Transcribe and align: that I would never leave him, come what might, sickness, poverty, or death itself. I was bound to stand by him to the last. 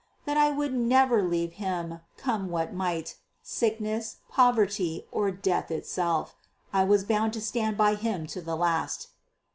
that 0.25 0.35
I 0.35 0.49
would 0.49 0.73
never 0.73 1.21
leave 1.21 1.53
him, 1.61 1.99
come 2.17 2.49
what 2.49 2.73
might, 2.73 3.17
sickness, 3.43 4.17
poverty, 4.31 5.05
or 5.11 5.29
death 5.29 5.69
itself. 5.69 6.33
I 6.73 6.83
was 6.83 7.03
bound 7.03 7.33
to 7.33 7.41
stand 7.41 7.77
by 7.77 7.93
him 7.93 8.25
to 8.33 8.41
the 8.41 8.55
last. 8.55 9.09